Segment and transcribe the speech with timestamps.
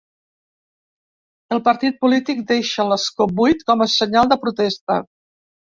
[1.57, 5.03] El partit polític deixa l'escó buit com a senyal de protesta